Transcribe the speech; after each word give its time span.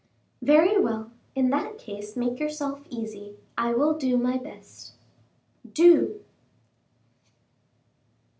"Very 0.41 0.81
well; 0.81 1.11
in 1.35 1.51
that 1.51 1.77
case 1.77 2.15
make 2.17 2.39
yourself 2.39 2.81
easy. 2.89 3.35
I 3.55 3.75
will 3.75 3.93
do 3.95 4.17
my 4.17 4.35
best." 4.35 4.93
"Do." 5.75 6.21